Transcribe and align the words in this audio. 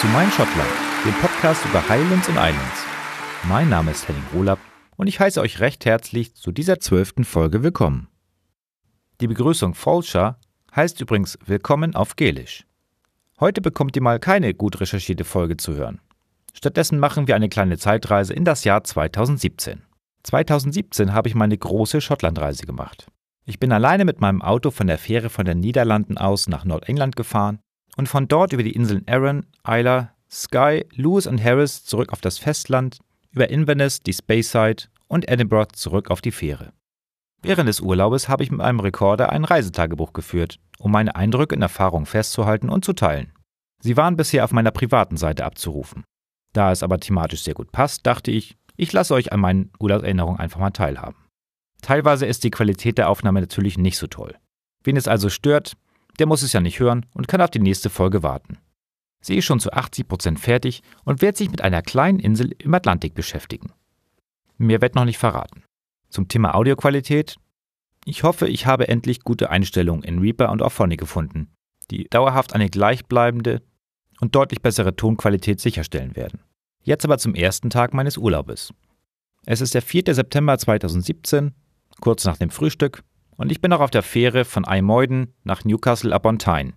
zu 0.00 0.06
Mein 0.08 0.30
Schottland, 0.30 0.68
dem 1.06 1.14
Podcast 1.14 1.64
über 1.64 1.88
Highlands 1.88 2.28
und 2.28 2.34
Islands. 2.34 2.84
Mein 3.48 3.70
Name 3.70 3.92
ist 3.92 4.06
Henning 4.06 4.22
Rohlab 4.34 4.58
und 4.96 5.06
ich 5.06 5.20
heiße 5.20 5.40
euch 5.40 5.60
recht 5.60 5.86
herzlich 5.86 6.34
zu 6.34 6.52
dieser 6.52 6.80
zwölften 6.80 7.24
Folge 7.24 7.62
willkommen. 7.62 8.08
Die 9.22 9.26
Begrüßung 9.26 9.74
Folscher 9.74 10.38
heißt 10.74 11.00
übrigens 11.00 11.38
Willkommen 11.46 11.94
auf 11.94 12.14
Gälisch. 12.14 12.66
Heute 13.40 13.62
bekommt 13.62 13.96
ihr 13.96 14.02
mal 14.02 14.18
keine 14.18 14.52
gut 14.52 14.80
recherchierte 14.80 15.24
Folge 15.24 15.56
zu 15.56 15.72
hören. 15.72 16.02
Stattdessen 16.52 16.98
machen 16.98 17.26
wir 17.26 17.34
eine 17.34 17.48
kleine 17.48 17.78
Zeitreise 17.78 18.34
in 18.34 18.44
das 18.44 18.64
Jahr 18.64 18.84
2017. 18.84 19.80
2017 20.24 21.14
habe 21.14 21.28
ich 21.28 21.34
meine 21.34 21.56
große 21.56 22.02
Schottlandreise 22.02 22.66
gemacht. 22.66 23.06
Ich 23.46 23.58
bin 23.58 23.72
alleine 23.72 24.04
mit 24.04 24.20
meinem 24.20 24.42
Auto 24.42 24.70
von 24.70 24.88
der 24.88 24.98
Fähre 24.98 25.30
von 25.30 25.46
den 25.46 25.60
Niederlanden 25.60 26.18
aus 26.18 26.48
nach 26.48 26.66
Nordengland 26.66 27.16
gefahren 27.16 27.60
und 27.96 28.08
von 28.08 28.28
dort 28.28 28.52
über 28.52 28.62
die 28.62 28.72
Inseln 28.72 29.06
Arran, 29.06 29.46
Isla, 29.66 30.12
Skye, 30.30 30.86
Lewis 30.92 31.26
und 31.26 31.42
Harris 31.42 31.84
zurück 31.84 32.12
auf 32.12 32.20
das 32.20 32.38
Festland, 32.38 32.98
über 33.30 33.50
Inverness, 33.50 34.00
die 34.00 34.12
Speyside 34.12 34.84
und 35.08 35.30
Edinburgh 35.30 35.72
zurück 35.74 36.10
auf 36.10 36.20
die 36.20 36.32
Fähre. 36.32 36.72
Während 37.42 37.68
des 37.68 37.80
Urlaubes 37.80 38.28
habe 38.28 38.42
ich 38.42 38.50
mit 38.50 38.60
einem 38.60 38.80
Rekorder 38.80 39.30
ein 39.30 39.44
Reisetagebuch 39.44 40.12
geführt, 40.12 40.58
um 40.78 40.90
meine 40.90 41.14
Eindrücke 41.16 41.54
und 41.54 41.62
Erfahrungen 41.62 42.06
festzuhalten 42.06 42.68
und 42.68 42.84
zu 42.84 42.92
teilen. 42.92 43.32
Sie 43.80 43.96
waren 43.96 44.16
bisher 44.16 44.44
auf 44.44 44.52
meiner 44.52 44.70
privaten 44.70 45.16
Seite 45.16 45.44
abzurufen. 45.44 46.04
Da 46.52 46.72
es 46.72 46.82
aber 46.82 46.98
thematisch 46.98 47.42
sehr 47.42 47.54
gut 47.54 47.70
passt, 47.70 48.06
dachte 48.06 48.30
ich, 48.30 48.56
ich 48.76 48.92
lasse 48.92 49.14
euch 49.14 49.32
an 49.32 49.40
meinen 49.40 49.70
Urlaubserinnerungen 49.78 50.40
einfach 50.40 50.58
mal 50.58 50.70
teilhaben. 50.70 51.16
Teilweise 51.82 52.26
ist 52.26 52.42
die 52.44 52.50
Qualität 52.50 52.98
der 52.98 53.08
Aufnahme 53.08 53.40
natürlich 53.40 53.78
nicht 53.78 53.98
so 53.98 54.06
toll. 54.06 54.34
Wen 54.82 54.96
es 54.96 55.08
also 55.08 55.28
stört, 55.28 55.74
der 56.18 56.26
muss 56.26 56.42
es 56.42 56.52
ja 56.52 56.60
nicht 56.60 56.80
hören 56.80 57.06
und 57.14 57.28
kann 57.28 57.40
auf 57.40 57.50
die 57.50 57.58
nächste 57.58 57.90
Folge 57.90 58.22
warten. 58.22 58.58
Sie 59.20 59.36
ist 59.36 59.44
schon 59.44 59.60
zu 59.60 59.72
80% 59.72 60.38
fertig 60.38 60.82
und 61.04 61.22
wird 61.22 61.36
sich 61.36 61.50
mit 61.50 61.60
einer 61.60 61.82
kleinen 61.82 62.20
Insel 62.20 62.52
im 62.58 62.74
Atlantik 62.74 63.14
beschäftigen. 63.14 63.72
Mehr 64.58 64.80
wird 64.80 64.94
noch 64.94 65.04
nicht 65.04 65.18
verraten. 65.18 65.64
Zum 66.08 66.28
Thema 66.28 66.54
Audioqualität. 66.54 67.36
Ich 68.04 68.22
hoffe, 68.22 68.48
ich 68.48 68.66
habe 68.66 68.88
endlich 68.88 69.20
gute 69.20 69.50
Einstellungen 69.50 70.04
in 70.04 70.20
Reaper 70.20 70.52
und 70.52 70.62
Auphonic 70.62 71.00
gefunden, 71.00 71.48
die 71.90 72.04
dauerhaft 72.04 72.54
eine 72.54 72.70
gleichbleibende 72.70 73.62
und 74.20 74.34
deutlich 74.34 74.62
bessere 74.62 74.94
Tonqualität 74.94 75.60
sicherstellen 75.60 76.14
werden. 76.14 76.40
Jetzt 76.82 77.04
aber 77.04 77.18
zum 77.18 77.34
ersten 77.34 77.68
Tag 77.68 77.94
meines 77.94 78.16
Urlaubes. 78.16 78.72
Es 79.44 79.60
ist 79.60 79.74
der 79.74 79.82
4. 79.82 80.14
September 80.14 80.56
2017, 80.56 81.52
kurz 82.00 82.24
nach 82.24 82.36
dem 82.36 82.50
Frühstück, 82.50 83.02
und 83.36 83.52
ich 83.52 83.60
bin 83.60 83.70
noch 83.70 83.80
auf 83.80 83.90
der 83.90 84.02
Fähre 84.02 84.44
von 84.44 84.64
Aymoiden 84.64 85.34
nach 85.44 85.64
Newcastle 85.64 86.14
upon 86.14 86.38
Tyne. 86.38 86.72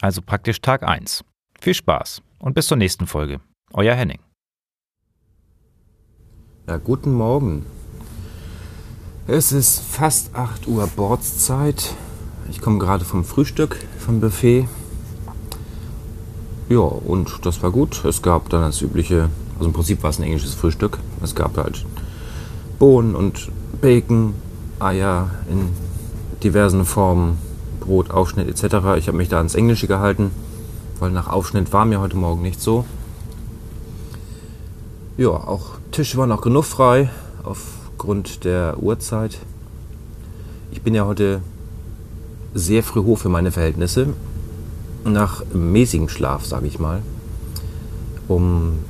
Also 0.00 0.22
praktisch 0.22 0.60
Tag 0.60 0.82
1. 0.82 1.24
Viel 1.60 1.74
Spaß 1.74 2.22
und 2.38 2.54
bis 2.54 2.66
zur 2.66 2.76
nächsten 2.76 3.06
Folge. 3.06 3.40
Euer 3.72 3.94
Henning. 3.94 4.20
Ja, 6.68 6.76
guten 6.78 7.12
Morgen. 7.12 7.64
Es 9.26 9.52
ist 9.52 9.80
fast 9.80 10.34
8 10.34 10.68
Uhr 10.68 10.86
Bordszeit. 10.88 11.94
Ich 12.50 12.60
komme 12.60 12.78
gerade 12.78 13.04
vom 13.04 13.24
Frühstück, 13.24 13.76
vom 13.98 14.20
Buffet. 14.20 14.68
Ja, 16.68 16.78
und 16.78 17.44
das 17.44 17.62
war 17.62 17.70
gut. 17.70 18.04
Es 18.04 18.22
gab 18.22 18.48
dann 18.50 18.62
das 18.62 18.82
übliche, 18.82 19.30
also 19.56 19.68
im 19.68 19.72
Prinzip 19.72 20.02
war 20.02 20.10
es 20.10 20.18
ein 20.18 20.24
englisches 20.24 20.54
Frühstück. 20.54 20.98
Es 21.22 21.34
gab 21.34 21.56
halt 21.56 21.84
Bohnen 22.78 23.14
und 23.14 23.50
Bacon, 23.80 24.34
Eier 24.78 25.30
in 25.50 25.70
diversen 26.42 26.84
Formen, 26.84 27.38
Brot, 27.80 28.10
Aufschnitt 28.10 28.48
etc. 28.48 28.96
Ich 28.98 29.08
habe 29.08 29.16
mich 29.16 29.28
da 29.28 29.38
ans 29.38 29.54
Englische 29.54 29.86
gehalten, 29.86 30.30
weil 30.98 31.10
nach 31.10 31.28
Aufschnitt 31.28 31.72
war 31.72 31.84
mir 31.84 32.00
heute 32.00 32.16
Morgen 32.16 32.42
nicht 32.42 32.60
so. 32.60 32.84
Ja, 35.16 35.28
auch 35.28 35.78
Tische 35.92 36.18
waren 36.18 36.28
noch 36.28 36.42
genug 36.42 36.64
frei 36.64 37.08
aufgrund 37.42 38.44
der 38.44 38.82
Uhrzeit. 38.82 39.38
Ich 40.70 40.82
bin 40.82 40.94
ja 40.94 41.06
heute 41.06 41.40
sehr 42.54 42.82
früh 42.82 43.02
hoch 43.02 43.18
für 43.18 43.28
meine 43.28 43.50
Verhältnisse. 43.50 44.08
Nach 45.04 45.42
mäßigem 45.54 46.08
Schlaf, 46.08 46.44
sage 46.44 46.66
ich 46.66 46.78
mal. 46.78 47.02
Um 48.28 48.80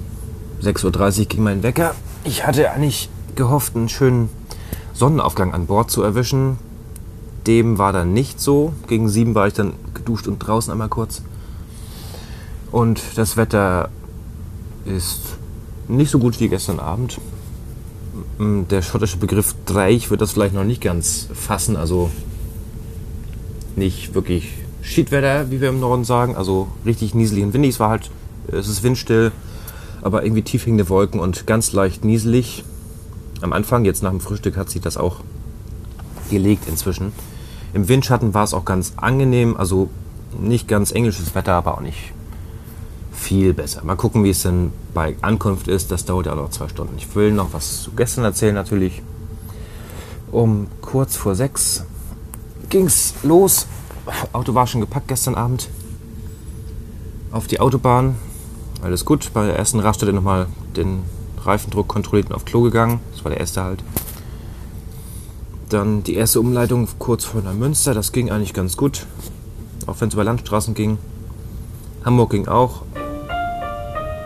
6.30 0.63 1.21
Uhr 1.21 1.25
ging 1.27 1.43
mein 1.43 1.63
Wecker. 1.63 1.95
Ich 2.25 2.47
hatte 2.47 2.71
eigentlich 2.71 3.09
gehofft, 3.37 3.77
einen 3.77 3.89
schönen 3.89 4.31
Sonnenaufgang 4.95 5.53
an 5.53 5.67
Bord 5.67 5.91
zu 5.91 6.03
erwischen. 6.03 6.59
Dem 7.47 7.79
war 7.79 7.93
dann 7.93 8.13
nicht 8.13 8.41
so. 8.41 8.73
Gegen 8.89 9.09
sieben 9.09 9.35
war 9.35 9.47
ich 9.47 9.55
dann 9.55 9.75
geduscht 9.95 10.27
und 10.27 10.39
draußen 10.39 10.73
einmal 10.73 10.89
kurz. 10.89 11.23
Und 12.73 13.01
das 13.17 13.37
Wetter 13.37 13.91
ist 14.85 15.21
nicht 15.89 16.11
so 16.11 16.19
gut 16.19 16.41
wie 16.41 16.49
gestern 16.49 16.81
Abend. 16.81 17.21
Der 18.39 18.83
schottische 18.83 19.19
Begriff 19.19 19.55
Dreich 19.67 20.11
wird 20.11 20.21
das 20.21 20.33
vielleicht 20.33 20.55
noch 20.55 20.65
nicht 20.65 20.81
ganz 20.81 21.29
fassen. 21.33 21.77
Also 21.77 22.11
nicht 23.77 24.15
wirklich 24.15 24.53
Schiedwetter, 24.83 25.51
wie 25.51 25.61
wir 25.61 25.69
im 25.69 25.81
Norden 25.81 26.05
sagen. 26.05 26.35
Also 26.37 26.69
richtig 26.85 27.15
nieselig 27.15 27.45
und 27.45 27.55
windig. 27.55 27.75
Es 27.75 27.81
war 27.81 27.91
halt, 27.91 28.11
es 28.49 28.69
ist 28.69 28.83
windstill, 28.83 29.33
aber 30.03 30.25
irgendwie 30.25 30.43
tief 30.43 30.67
hängende 30.67 30.89
Wolken 30.89 31.21
und 31.21 31.47
ganz 31.47 31.73
leicht 31.73 32.05
nieselig. 32.05 32.65
Am 33.43 33.53
Anfang, 33.53 33.85
jetzt 33.85 34.03
nach 34.03 34.11
dem 34.11 34.21
Frühstück, 34.21 34.57
hat 34.57 34.71
sich 34.71 34.81
das 34.81 34.97
auch 34.97 35.21
gelegt 36.31 36.65
inzwischen. 36.69 37.13
Im 37.77 37.89
Windschatten 37.91 38.33
war 38.33 38.43
es 38.43 38.55
auch 38.55 38.65
ganz 38.65 38.95
angenehm, 38.97 39.55
also 39.55 39.91
nicht 40.41 40.67
ganz 40.67 40.93
englisches 40.93 41.35
Wetter, 41.35 41.53
aber 41.53 41.75
auch 41.75 41.83
nicht 41.83 42.15
viel 43.13 43.53
besser. 43.53 43.85
Mal 43.85 43.97
gucken, 43.97 44.25
wie 44.25 44.31
es 44.31 44.41
denn 44.41 44.73
bei 44.95 45.15
Ankunft 45.21 45.69
ist. 45.69 45.91
Das 45.91 46.07
dauert 46.07 46.25
ja 46.25 46.35
noch 46.35 46.49
zwei 46.49 46.69
Stunden. 46.69 46.95
Ich 46.97 47.15
will 47.15 47.33
noch 47.33 47.53
was 47.53 47.83
zu 47.83 47.91
gestern 47.91 48.25
erzählen 48.25 48.55
natürlich. 48.55 49.03
Um 50.33 50.69
kurz 50.81 51.17
vor 51.17 51.35
sechs 51.35 51.85
ging 52.71 52.87
es 52.87 53.13
los. 53.23 53.67
Auto 54.33 54.55
war 54.55 54.67
schon 54.67 54.81
gepackt 54.81 55.09
gestern 55.09 55.35
Abend. 55.35 55.69
Auf 57.31 57.47
die 57.47 57.61
Autobahn. 57.61 58.17
Alles 58.81 59.05
gut. 59.05 59.31
Bei 59.35 59.45
der 59.45 59.59
ersten 59.59 59.81
Raststätte 59.81 60.15
nochmal 60.15 60.47
den 60.75 61.03
Reifendruck 61.45 61.89
kontrolliert 61.89 62.31
und 62.31 62.37
auf 62.37 62.47
Klo 62.47 62.63
gegangen. 62.63 63.01
Das 63.13 63.23
war 63.23 63.31
der 63.31 63.41
erste 63.41 63.63
halt. 63.63 63.85
Dann 65.69 66.05
die 66.05 66.15
erste 66.15 66.39
Umleitung 66.39 66.89
kurz 67.01 67.25
vor 67.25 67.43
Neumünster. 67.43 67.93
Das 67.93 68.13
ging 68.13 68.31
eigentlich 68.31 68.55
ganz 68.55 68.77
gut. 68.77 69.05
Auch 69.87 70.01
wenn 70.01 70.09
es 70.09 70.15
über 70.15 70.23
Landstraßen 70.23 70.75
ging. 70.75 70.99
Hamburg 72.05 72.31
ging 72.31 72.47
auch. 72.47 72.83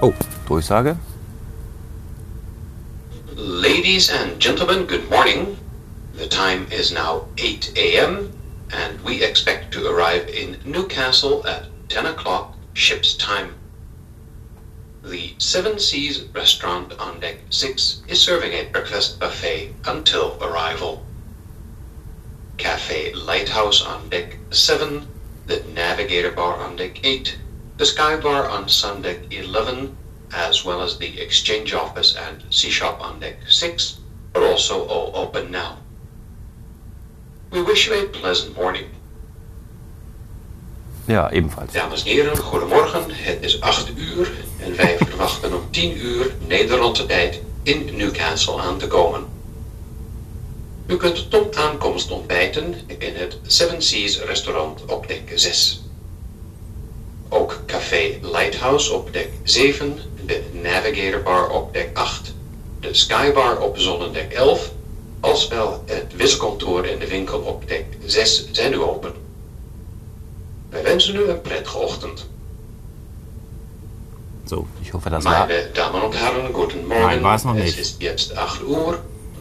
Oh, 0.02 0.12
Durchsage. 0.46 0.96
Ladies 3.36 4.10
and 4.10 4.38
gentlemen, 4.38 4.86
good 4.86 5.08
morning. 5.08 5.56
The 6.18 6.28
time 6.28 6.66
is 6.70 6.92
now 6.92 7.26
8 7.38 7.72
a.m. 7.76 8.30
and 8.72 9.00
we 9.02 9.22
expect 9.22 9.72
to 9.72 9.86
arrive 9.88 10.28
in 10.28 10.58
Newcastle 10.66 11.42
at 11.46 11.68
10 11.88 12.06
o'clock 12.06 12.54
ship's 12.74 13.16
time. 13.16 13.54
The 15.02 15.34
Seven 15.38 15.78
Seas 15.78 16.24
restaurant 16.34 16.92
on 17.00 17.20
deck 17.20 17.38
6 17.48 18.02
is 18.08 18.20
serving 18.20 18.52
a 18.52 18.70
breakfast 18.70 19.18
buffet 19.18 19.74
until 19.86 20.36
arrival. 20.42 21.02
Cafe 22.60 23.14
Lighthouse 23.14 23.82
on 23.82 24.10
deck 24.10 24.36
7, 24.50 25.06
the 25.46 25.64
Navigator 25.74 26.30
Bar 26.30 26.56
on 26.56 26.76
deck 26.76 27.00
8, 27.02 27.38
the 27.78 27.86
Sky 27.86 28.20
Bar 28.20 28.50
on 28.50 28.68
Sun 28.68 29.00
deck 29.00 29.16
11, 29.30 29.96
as 30.34 30.62
well 30.62 30.82
as 30.82 30.98
the 30.98 31.18
Exchange 31.20 31.72
Office 31.72 32.14
and 32.16 32.42
Sea 32.50 32.68
Shop 32.68 33.00
on 33.00 33.18
deck 33.18 33.38
6, 33.48 34.00
are 34.34 34.44
also 34.44 34.86
all 34.88 35.10
open 35.14 35.50
now. 35.50 35.78
We 37.50 37.62
wish 37.62 37.88
you 37.88 37.94
a 37.94 38.06
pleasant 38.08 38.54
morning. 38.56 38.90
Ja, 41.06 41.30
ebenfalls. 41.30 41.72
Dames 41.72 42.04
en 42.04 42.10
heren, 42.10 42.36
goedemorgen. 42.36 43.04
Het 43.10 43.42
is 43.42 43.60
8 43.60 43.92
uur 43.96 44.30
en 44.58 44.76
wij 44.76 44.96
verwachten 44.96 45.54
om 45.54 45.70
10 45.70 46.06
uur 46.06 46.34
Nederlandse 46.46 47.06
tijd 47.06 47.40
in 47.62 47.96
Newcastle 47.96 48.60
aan 48.60 48.78
te 48.78 48.86
komen. 48.86 49.29
U 50.90 50.96
kunt 50.96 51.30
tot 51.30 51.56
aankomst 51.56 52.10
ontbijten 52.10 52.74
in 52.98 53.14
het 53.14 53.38
Seven 53.46 53.82
Seas 53.82 54.20
restaurant 54.22 54.84
op 54.84 55.08
dek 55.08 55.32
6. 55.34 55.82
Ook 57.28 57.60
Café 57.66 58.18
Lighthouse 58.22 58.92
op 58.92 59.12
dek 59.12 59.28
7, 59.42 59.98
de 60.26 60.42
Navigator 60.52 61.22
Bar 61.22 61.50
op 61.50 61.72
dek 61.72 61.90
8, 61.94 62.34
de 62.80 62.94
Skybar 62.94 63.58
op 63.60 63.78
zonnedek 63.78 64.32
11, 64.32 64.72
als 65.20 65.48
wel 65.48 65.82
het 65.86 66.16
wisselkantoor 66.16 66.84
en 66.84 66.98
de 66.98 67.08
winkel 67.08 67.38
op 67.38 67.68
dek 67.68 67.84
6 68.04 68.48
zijn 68.52 68.70
nu 68.70 68.80
open. 68.80 69.12
Wij 70.68 70.82
wensen 70.82 71.14
u 71.16 71.28
een 71.28 71.40
prettige 71.40 71.78
ochtend. 71.78 72.26
So, 74.44 74.66
ich 74.82 74.90
hoffe, 74.92 75.10
das 75.10 75.24
war. 75.24 75.46
Meine 75.46 75.70
Damen 75.72 76.02
und 76.02 76.14
Herren, 76.14 76.52
guten 76.52 76.86
Morgen. 76.86 77.06
Nein, 77.06 77.22
war 77.22 77.34
es 77.34 77.44
noch 77.44 77.56
Es 77.56 77.62
nicht. 77.64 77.78
ist 77.78 77.96
jetzt 78.02 78.36
8 78.36 78.62
Uhr. 78.62 78.98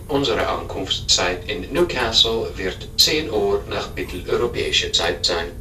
Unsere 0.09 0.47
Ankunftszeit 0.47 1.47
in 1.47 1.71
Newcastle 1.71 2.51
wird 2.55 2.87
10 2.97 3.29
Uhr 3.29 3.63
nach 3.69 3.93
mitteleuropäischer 3.95 4.91
Zeit 4.91 5.23
sein. 5.23 5.51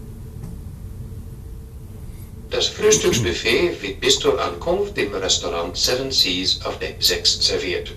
Das 2.49 2.69
Frühstücksbuffet 2.69 3.83
wird 3.83 4.01
bis 4.01 4.19
zur 4.19 4.43
Ankunft 4.43 4.97
im 4.97 5.15
Restaurant 5.15 5.77
Seven 5.77 6.11
Seas 6.11 6.61
auf 6.65 6.79
Deck 6.79 6.97
6 6.99 7.47
serviert. 7.47 7.93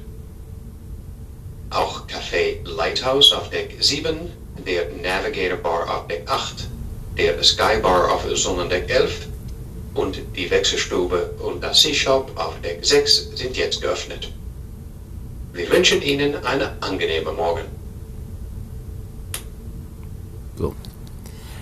Auch 1.70 2.06
Café 2.08 2.58
Lighthouse 2.66 3.32
auf 3.32 3.50
Deck 3.50 3.78
7, 3.80 4.18
der 4.68 4.90
Navigator 5.02 5.58
Bar 5.58 5.90
auf 5.90 6.08
Deck 6.08 6.24
8, 6.28 6.68
der 7.18 7.42
Sky 7.42 7.80
Bar 7.82 8.12
auf 8.12 8.26
Sonnendeck 8.36 8.90
11 8.90 9.28
und 9.94 10.20
die 10.36 10.52
Wechselstube 10.52 11.34
und 11.40 11.64
das 11.64 11.82
Sea 11.82 11.94
Shop 11.94 12.30
auf 12.36 12.60
Deck 12.60 12.80
6 12.86 13.38
sind 13.38 13.56
jetzt 13.56 13.82
geöffnet. 13.82 14.34
Wir 15.54 15.70
wünschen 15.70 16.02
Ihnen 16.02 16.36
einen 16.46 16.70
angenehmen 16.80 17.36
Morgen. 17.36 17.62
So. 20.58 20.74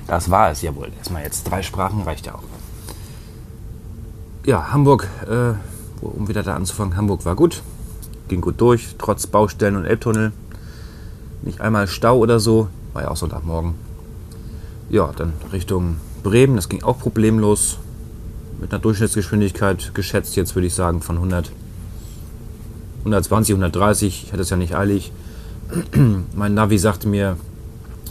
Das 0.08 0.30
war 0.30 0.52
es, 0.52 0.62
jawohl. 0.62 0.90
Erstmal 0.98 1.24
jetzt 1.24 1.44
drei 1.44 1.62
Sprachen 1.62 2.04
reicht 2.04 2.26
ja 2.26 2.36
auch. 2.36 2.44
Ja, 4.46 4.72
Hamburg, 4.72 5.08
äh, 5.28 5.54
um 6.04 6.28
wieder 6.28 6.44
da 6.44 6.56
anzufangen, 6.56 6.96
Hamburg 6.96 7.26
war 7.26 7.36
gut. 7.36 7.62
Ging 8.28 8.42
gut 8.42 8.62
durch, 8.62 8.96
trotz 8.98 9.28
Baustellen 9.28 9.76
und 9.76 9.86
Elbtunnel. 9.86 10.32
Nicht 11.42 11.62
einmal 11.62 11.88
Stau 11.88 12.18
oder 12.18 12.40
so. 12.40 12.68
War 12.94 13.04
ja 13.04 13.12
auch 13.12 13.18
Sonntagmorgen. 13.18 13.76
Ja, 14.90 15.12
dann 15.16 15.34
Richtung 15.52 15.98
Bremen, 16.24 16.56
das 16.56 16.70
ging 16.70 16.84
auch 16.84 17.00
problemlos. 17.00 17.78
Mit 18.60 18.72
einer 18.72 18.82
Durchschnittsgeschwindigkeit 18.82 19.94
geschätzt, 19.94 20.36
jetzt 20.36 20.56
würde 20.56 20.68
ich 20.68 20.74
sagen, 20.74 21.02
von 21.02 21.16
100, 21.16 21.52
120, 23.00 23.54
130. 23.54 24.24
Ich 24.26 24.32
hatte 24.32 24.42
es 24.42 24.50
ja 24.50 24.58
nicht 24.58 24.76
eilig. 24.76 25.12
mein 26.36 26.54
Navi 26.54 26.78
sagte 26.78 27.08
mir 27.08 27.38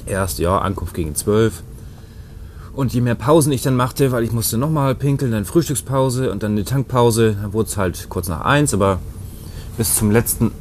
erst, 0.07 0.39
ja, 0.39 0.59
Ankunft 0.59 0.95
gegen 0.95 1.15
12. 1.15 1.63
Und 2.75 2.93
je 2.95 3.01
mehr 3.01 3.17
Pausen 3.17 3.53
ich 3.53 3.63
dann 3.63 3.75
machte, 3.75 4.13
weil 4.13 4.23
ich 4.23 4.33
musste 4.33 4.57
nochmal 4.57 4.95
pinkeln, 4.95 5.33
dann 5.33 5.45
Frühstückspause 5.45 6.31
und 6.31 6.43
dann 6.43 6.53
eine 6.53 6.65
Tankpause, 6.65 7.37
dann 7.43 7.53
wurde 7.53 7.69
es 7.69 7.77
halt 7.77 8.09
kurz 8.09 8.29
nach 8.29 8.43
1, 8.43 8.73
aber 8.73 9.01
bis 9.77 9.97
zum 9.97 10.13
letzten 10.13 10.53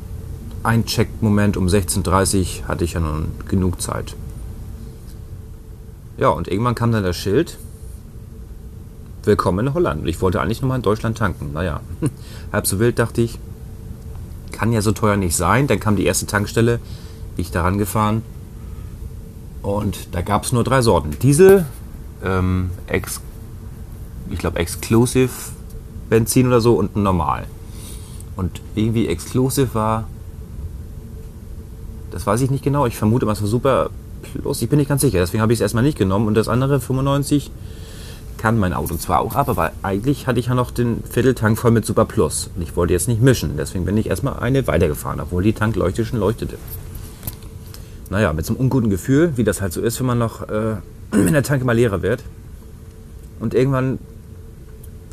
Eincheck-Moment 0.64 1.58
um 1.58 1.68
16.30 1.68 2.62
Uhr 2.62 2.68
hatte 2.68 2.84
ich 2.84 2.94
ja 2.94 3.00
nun 3.00 3.28
genug 3.48 3.82
Zeit. 3.82 4.16
Ja, 6.18 6.30
und 6.30 6.48
irgendwann 6.48 6.74
kam 6.74 6.92
dann 6.92 7.04
das 7.04 7.16
Schild, 7.16 7.60
Willkommen 9.28 9.68
in 9.68 9.74
Holland. 9.74 10.08
Ich 10.08 10.22
wollte 10.22 10.40
eigentlich 10.40 10.62
nochmal 10.62 10.78
in 10.78 10.84
Deutschland 10.84 11.18
tanken. 11.18 11.52
Naja, 11.52 11.82
halb 12.54 12.66
so 12.66 12.80
wild 12.80 12.98
dachte 12.98 13.22
ich, 13.22 13.38
kann 14.58 14.74
ja 14.74 14.82
so 14.82 14.92
teuer 14.92 15.18
nicht 15.18 15.36
sein. 15.36 15.68
Dann 15.68 15.80
kam 15.80 15.96
die 15.96 16.06
erste 16.06 16.26
Tankstelle, 16.26 16.80
bin 17.36 17.46
ich 17.46 17.52
daran 17.52 17.78
gefahren. 17.78 18.24
Und 19.62 20.16
da 20.16 20.22
gab 20.22 20.46
es 20.46 20.52
nur 20.52 20.64
drei 20.64 20.82
Sorten. 20.82 21.12
Diesel, 21.22 21.66
ähm, 22.24 22.72
ex, 22.88 23.22
ich 24.32 24.40
glaube 24.40 24.58
Exclusive 24.58 25.30
Benzin 26.10 26.48
oder 26.48 26.60
so 26.60 26.74
und 26.74 26.96
normal. 26.96 27.46
Und 28.36 28.62
irgendwie 28.74 29.08
Exclusive 29.08 29.76
war, 29.76 30.08
das 32.10 32.26
weiß 32.26 32.42
ich 32.42 32.50
nicht 32.50 32.64
genau. 32.64 32.88
Ich 32.88 32.96
vermute 32.96 33.30
es 33.30 33.42
war 33.42 33.48
super 33.48 33.90
plus. 34.24 34.62
Ich 34.64 34.70
bin 34.70 34.80
nicht 34.80 34.90
ganz 34.90 35.02
sicher. 35.02 35.20
Deswegen 35.20 35.42
habe 35.42 35.54
ich 35.54 35.58
es 35.58 35.62
erstmal 35.62 35.84
nicht 35.84 35.98
genommen. 35.98 36.28
Und 36.28 36.34
das 36.34 36.48
andere 36.48 36.80
95 36.80 37.52
kann 38.38 38.58
mein 38.58 38.74
Auto 38.74 38.96
zwar 38.96 39.20
auch 39.20 39.36
ab, 39.36 39.50
aber 39.50 39.72
eigentlich 39.84 40.28
hatte 40.28 40.40
ich 40.40 40.48
ja 40.48 40.56
noch 40.56 40.72
den 40.72 41.04
Vierteltank 41.10 41.58
voll 41.58 41.72
mit 41.72 41.86
Super 41.86 42.06
Plus. 42.06 42.50
Und 42.56 42.62
ich 42.62 42.76
wollte 42.76 42.94
jetzt 42.94 43.08
nicht 43.08 43.22
mischen. 43.22 43.58
Deswegen 43.58 43.86
bin 43.86 43.98
ich 43.98 44.10
erstmal 44.10 44.40
eine 44.40 44.68
weitergefahren, 44.68 45.20
obwohl 45.20 45.44
die 45.44 45.54
Tankleuchte 45.54 46.06
schon 46.06 46.20
leuchtete. 46.20 46.58
Naja, 48.10 48.32
mit 48.34 48.46
so 48.46 48.54
einem 48.54 48.62
unguten 48.62 48.90
Gefühl, 48.90 49.34
wie 49.36 49.44
das 49.44 49.62
halt 49.62 49.74
so 49.74 49.82
ist, 49.82 50.00
wenn 50.00 50.08
man 50.08 50.18
noch, 50.18 50.48
äh, 50.50 50.78
wenn 51.12 51.34
der 51.34 51.44
Tank 51.44 51.62
immer 51.62 51.74
leerer 51.74 52.02
wird. 52.02 52.24
Und 53.40 53.54
irgendwann 53.54 54.00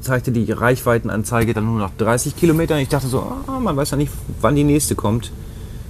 zeigte 0.01 0.33
die 0.33 0.51
Reichweitenanzeige 0.51 1.55
dann 1.55 1.65
nur 1.65 1.79
noch 1.79 1.91
30 1.97 2.37
Kilometer. 2.37 2.75
Und 2.75 2.81
ich 2.81 2.89
dachte 2.89 3.09
so, 3.09 3.21
ah, 3.21 3.59
man 3.59 3.77
weiß 3.77 3.93
ja 3.93 3.97
nicht, 3.97 4.13
wann 4.41 4.55
die 4.55 4.65
nächste 4.65 4.95
kommt. 4.95 5.33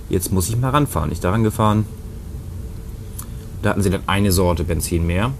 Jetzt 0.09 0.33
muss 0.33 0.49
ich 0.49 0.57
mal 0.57 0.71
ranfahren. 0.71 1.11
Ich 1.13 1.21
daran 1.21 1.43
gefahren. 1.43 1.87
Da 3.63 3.71
hatten 3.71 3.83
sie 3.83 3.91
dann 3.91 4.03
eine 4.07 4.31
Sorte 4.31 4.65
Benzin 4.65 5.07
mehr. 5.07 5.33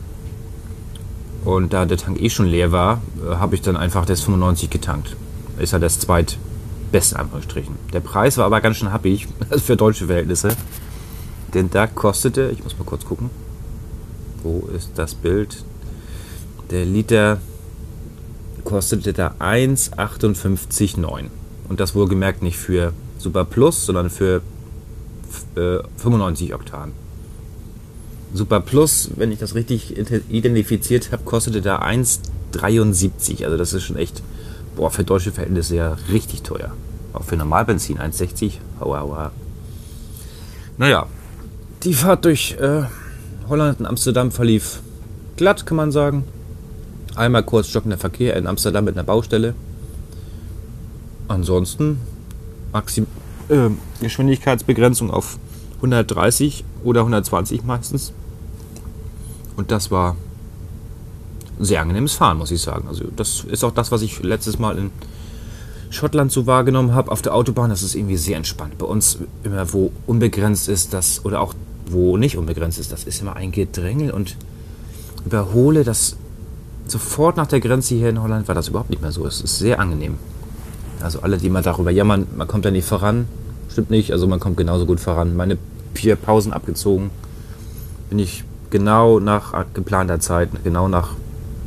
Und 1.45 1.73
da 1.73 1.85
der 1.85 1.99
Tank 1.99 2.21
eh 2.21 2.31
schon 2.31 2.47
leer 2.47 2.73
war, 2.73 3.03
äh, 3.23 3.37
habe 3.37 3.55
ich 3.55 3.63
dann 3.63 3.77
einfach 3.77 4.07
das 4.07 4.23
95 4.23 4.71
getankt. 4.71 5.17
Ist 5.59 5.73
ja 5.73 5.79
das 5.79 6.01
zweitbeste, 6.01 7.19
Anführungsstrichen. 7.19 7.77
Der 7.93 8.01
Preis 8.01 8.39
war 8.39 8.47
aber 8.47 8.61
ganz 8.61 8.79
schön 8.79 8.93
happig 8.93 9.29
für 9.59 9.77
deutsche 9.77 10.07
Verhältnisse. 10.07 10.57
Denn 11.53 11.71
da 11.71 11.87
kostete, 11.87 12.51
ich 12.53 12.65
muss 12.65 12.79
mal 12.79 12.85
kurz 12.85 13.05
gucken, 13.05 13.31
wo 14.43 14.69
ist 14.75 14.91
das 14.97 15.15
Bild? 15.15 15.65
Der 16.71 16.85
Liter 16.85 17.39
kostete 18.65 19.13
da 19.13 19.35
1,58,9. 19.39 21.27
Und 21.69 21.81
das 21.81 21.95
wohlgemerkt 21.95 22.43
nicht 22.43 22.57
für 22.57 22.93
Super 23.19 23.45
Plus, 23.45 23.87
sondern 23.87 24.11
für 24.11 24.43
äh, 25.57 25.79
95 25.97 26.55
Oktan. 26.55 26.93
Super 28.35 28.59
Plus, 28.61 29.11
wenn 29.15 29.31
ich 29.31 29.39
das 29.39 29.55
richtig 29.55 29.97
identifiziert 29.97 31.13
habe, 31.13 31.23
kostete 31.23 31.63
da 31.63 31.81
1,73. 31.81 33.45
Also 33.45 33.57
das 33.57 33.73
ist 33.73 33.85
schon 33.85 33.97
echt, 33.97 34.25
boah, 34.75 34.91
für 34.91 35.05
deutsche 35.05 35.31
Verhältnisse 35.31 35.77
ja 35.77 35.97
richtig 36.11 36.43
teuer. 36.43 36.73
Auch 37.13 37.23
für 37.23 37.37
Normalbenzin 37.37 37.99
1,60. 37.99 38.55
Aua, 38.81 39.03
aua. 39.03 39.33
Naja, 40.79 41.07
die 41.85 41.95
Fahrt 41.95 42.25
durch 42.25 42.57
äh, 42.61 42.83
Holland 43.49 43.79
und 43.79 43.87
Amsterdam 43.87 44.33
verlief 44.33 44.81
glatt, 45.37 45.65
kann 45.65 45.77
man 45.77 45.93
sagen. 45.93 46.25
Einmal 47.15 47.45
kurz 47.45 47.69
stockender 47.69 47.99
Verkehr 47.99 48.37
in 48.37 48.49
Amsterdam 48.49 48.85
mit 48.85 48.97
einer 48.97 49.05
Baustelle. 49.05 49.55
Ansonsten 51.29 52.01
Maxim 52.73 53.07
äh, 53.49 53.71
Geschwindigkeitsbegrenzung 54.01 55.13
auf 55.13 55.39
130 55.77 56.65
oder 56.83 57.03
120 57.03 57.63
meistens. 57.63 58.13
Und 59.57 59.71
das 59.71 59.91
war 59.91 60.17
sehr 61.59 61.81
angenehmes 61.81 62.15
Fahren, 62.15 62.39
muss 62.39 62.51
ich 62.51 62.61
sagen. 62.61 62.89
Also 62.89 63.05
das 63.15 63.45
ist 63.45 63.65
auch 63.65 63.73
das, 63.73 63.93
was 63.93 64.03
ich 64.03 64.23
letztes 64.23 64.59
Mal 64.59 64.77
in 64.79 64.91
Schottland 65.91 66.33
so 66.33 66.47
wahrgenommen 66.47 66.95
habe 66.95 67.11
auf 67.13 67.23
der 67.23 67.35
Autobahn. 67.35 67.71
Das 67.71 67.83
ist 67.83 67.95
irgendwie 67.95 68.17
sehr 68.17 68.37
entspannt. 68.37 68.79
Bei 68.79 68.87
uns 68.87 69.19
immer, 69.45 69.73
wo 69.73 69.93
unbegrenzt 70.07 70.69
ist, 70.69 70.93
das 70.93 71.25
oder 71.25 71.41
auch 71.41 71.55
wo 71.87 72.17
nicht 72.17 72.37
unbegrenzt 72.37 72.79
ist, 72.79 72.93
das 72.93 73.05
ist 73.05 73.21
immer 73.21 73.37
ein 73.37 73.53
Gedrängel 73.53 74.11
und 74.11 74.37
überhole 75.25 75.85
das 75.85 76.17
sofort 76.87 77.37
nach 77.37 77.47
der 77.47 77.61
Grenze 77.61 77.95
hier 77.95 78.09
in 78.09 78.23
Holland 78.23 78.49
war 78.49 78.55
das 78.55 78.69
überhaupt 78.69 78.91
nicht 78.91 79.03
mehr 79.03 79.13
so. 79.13 79.27
Es 79.27 79.41
ist 79.41 79.59
sehr 79.59 79.81
angenehm. 79.81 80.19
Also 81.01 81.21
alle, 81.21 81.39
die 81.39 81.51
mal 81.51 81.63
darüber 81.63 81.91
jammern, 81.91 82.27
man 82.37 82.49
kommt 82.49 82.65
da 82.65 82.71
nicht 82.71 82.87
voran, 82.87 83.27
stimmt 83.71 83.91
nicht. 83.91 84.13
Also 84.13 84.27
man 84.27 84.41
kommt 84.41 84.57
genauso 84.57 84.87
gut 84.87 85.01
voran. 85.01 85.37
Meine 85.37 85.59
vier 85.95 86.17
Pausen 86.17 86.53
abgezogen, 86.53 87.11
bin 88.11 88.19
ich 88.19 88.45
genau 88.71 89.21
nach 89.21 89.65
geplanter 89.75 90.21
Zeit, 90.21 90.51
genau 90.65 90.89
nach 90.89 91.11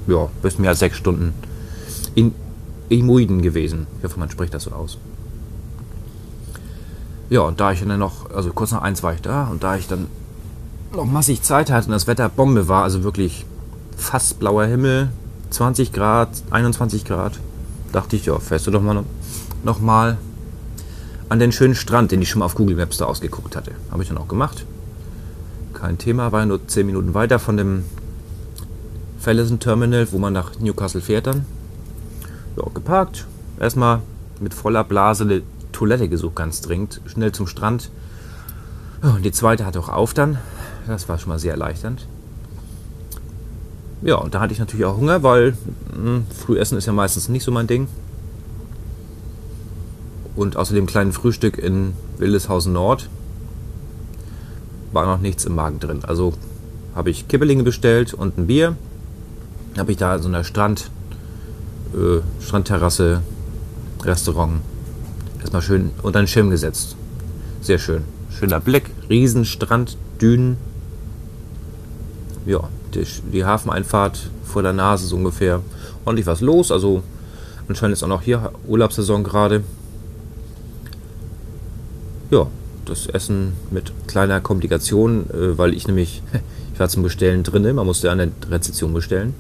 ja, 0.08 0.30
bis 0.42 0.58
mehr 0.58 0.72
als 0.72 0.80
sechs 0.80 0.98
Stunden 0.98 1.34
in 2.16 2.34
Imuiden 2.90 3.42
gewesen. 3.42 3.88
Ich 4.00 4.06
hoffe, 4.06 4.20
man 4.20 4.30
spricht 4.30 4.54
das 4.54 4.64
so 4.64 4.72
aus. 4.72 4.98
Ja, 7.30 7.42
und 7.42 7.60
da 7.60 7.74
ich 7.74 7.84
dann 7.84 8.00
noch, 8.00 8.32
also 8.34 8.52
kurz 8.52 8.72
nach 8.72 8.82
eins 8.82 9.04
war 9.04 9.14
ich 9.14 9.22
da 9.22 9.48
und 9.48 9.64
da 9.64 9.76
ich 9.76 9.88
dann 9.88 10.08
noch 10.94 11.06
massig 11.06 11.42
Zeit 11.42 11.70
hatte 11.70 11.88
und 11.88 11.92
das 11.92 12.08
Wetter 12.08 12.30
Bombe 12.30 12.70
war, 12.70 12.84
also 12.84 13.04
wirklich 13.04 13.46
fast 13.98 14.40
blauer 14.40 14.66
Himmel, 14.66 15.10
20 15.50 15.92
Grad, 15.92 16.30
21 16.52 17.04
Grad, 17.04 17.40
dachte 17.92 18.16
ich, 18.16 18.26
ja, 18.26 18.40
fährst 18.40 18.68
du 18.68 18.72
doch 18.72 18.82
mal 18.82 18.94
noch, 18.94 19.04
noch 19.64 19.80
mal 19.80 20.18
an 21.30 21.40
den 21.40 21.52
schönen 21.52 21.76
Strand, 21.76 22.12
den 22.12 22.22
ich 22.22 22.30
schon 22.30 22.40
mal 22.40 22.46
auf 22.46 22.56
Google 22.56 22.78
Maps 22.78 22.98
da 22.98 23.06
ausgeguckt 23.06 23.58
hatte. 23.58 23.72
Habe 23.92 24.04
ich 24.04 24.10
dann 24.10 24.18
auch 24.18 24.30
gemacht. 24.30 24.66
Kein 25.88 25.98
Thema, 25.98 26.34
war 26.34 26.46
nur 26.46 26.68
10 26.68 26.86
Minuten 26.86 27.14
weiter 27.14 27.40
von 27.40 27.56
dem 27.56 27.86
Fallison 29.22 29.62
Terminal, 29.62 30.12
wo 30.12 30.18
man 30.18 30.34
nach 30.34 30.60
Newcastle 30.60 31.00
fährt 31.00 31.28
dann. 31.28 31.46
Ja, 32.58 32.64
geparkt. 32.74 33.26
Erstmal 33.58 34.02
mit 34.42 34.54
voller 34.54 34.84
Blase 34.84 35.24
eine 35.24 35.44
Toilette 35.72 36.10
gesucht, 36.10 36.36
ganz 36.36 36.60
dringend. 36.60 37.00
Schnell 37.06 37.32
zum 37.32 37.48
Strand. 37.48 37.90
Und 39.02 39.24
die 39.24 39.32
zweite 39.32 39.66
hatte 39.66 39.80
auch 39.80 39.88
auf 39.88 40.14
dann. 40.14 40.40
Das 40.88 41.08
war 41.08 41.18
schon 41.20 41.30
mal 41.30 41.40
sehr 41.40 41.54
erleichternd. 41.54 42.06
Ja, 44.02 44.16
und 44.16 44.36
da 44.36 44.42
hatte 44.42 44.52
ich 44.52 44.60
natürlich 44.60 44.86
auch 44.86 44.98
Hunger, 44.98 45.24
weil 45.24 45.56
mh, 45.96 46.24
Frühessen 46.38 46.78
ist 46.78 46.86
ja 46.86 46.92
meistens 46.92 47.30
nicht 47.30 47.46
so 47.46 47.52
mein 47.54 47.68
Ding. 47.68 47.88
Und 50.36 50.58
außer 50.58 50.74
dem 50.74 50.86
kleinen 50.86 51.14
Frühstück 51.14 51.58
in 51.58 51.94
Wildeshausen 52.18 52.74
Nord 52.74 53.08
war 54.92 55.06
noch 55.06 55.20
nichts 55.20 55.46
im 55.46 55.56
Magen 55.56 55.80
drin. 55.80 56.00
Also 56.04 56.34
habe 56.96 57.10
ich 57.10 57.28
Kibbelinge 57.28 57.64
bestellt 57.64 58.14
und 58.14 58.38
ein 58.38 58.48
Bier. 58.48 58.76
Habe 59.78 59.92
ich 59.92 59.98
da 59.98 60.18
so 60.20 60.28
einer 60.28 60.44
Strand 60.44 60.90
äh, 61.94 62.22
Strandterrasse, 62.42 63.22
Restaurant. 64.04 64.62
Erstmal 65.40 65.62
schön 65.62 65.92
unter 66.02 66.20
den 66.20 66.28
Schirm 66.28 66.50
gesetzt. 66.50 66.96
Sehr 67.62 67.80
schön. 67.80 68.04
Schöner 68.30 68.60
Blick, 68.60 68.92
Riesenstrand, 69.10 69.98
Dünen. 70.22 70.58
Ja, 72.46 72.70
die, 72.94 73.06
die 73.32 73.46
Hafeneinfahrt 73.46 74.30
vor 74.44 74.64
der 74.64 74.74
Nase 74.74 75.08
so 75.08 75.16
ungefähr. 75.16 75.62
Ordentlich 76.06 76.28
was 76.28 76.42
los, 76.42 76.72
also 76.72 77.04
anscheinend 77.68 77.98
ist 77.98 78.04
auch 78.04 78.08
noch 78.08 78.22
hier 78.22 78.52
Urlaubssaison 78.68 79.24
gerade. 79.24 79.64
Ja, 82.30 82.48
das 82.90 83.08
Essen 83.08 83.54
mit 83.72 83.92
kleiner 84.08 84.42
Komplikation, 84.42 85.30
äh, 85.30 85.58
weil 85.58 85.74
ich 85.74 85.88
nämlich, 85.88 86.22
ich 86.74 86.80
war 86.80 86.90
zum 86.90 87.04
Bestellen 87.04 87.44
drin, 87.44 87.76
man 87.76 87.86
musste 87.86 88.12
an 88.12 88.18
der 88.18 88.30
Rezeption 88.50 88.94
bestellen. 88.94 89.34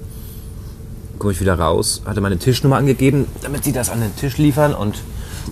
Komme 1.19 1.33
ich 1.33 1.41
wieder 1.41 1.57
raus, 1.57 2.03
hatte 2.05 2.21
meine 2.21 2.37
Tischnummer 2.37 2.77
angegeben, 2.77 3.25
damit 3.41 3.63
sie 3.63 3.71
das 3.71 3.89
an 3.89 4.01
den 4.01 4.15
Tisch 4.15 4.37
liefern 4.37 4.75
und 4.75 5.01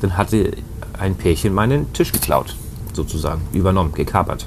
dann 0.02 0.16
hatte 0.16 0.52
ein 0.94 1.16
Pärchen 1.16 1.54
meinen 1.54 1.92
Tisch 1.94 2.12
geklaut, 2.12 2.56
sozusagen, 2.94 3.42
übernommen, 3.52 3.94
gekapert. 3.94 4.46